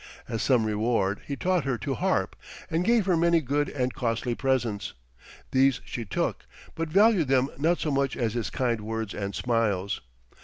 [0.27, 2.35] As some reward he taught her to harp,
[2.71, 4.93] and gave her many good and costly presents.
[5.51, 10.01] These she took, but valued them not so much as his kind words and smiles.